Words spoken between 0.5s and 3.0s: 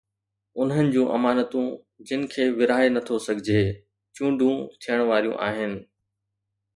انهن جون امانتون، جن کي ورهائي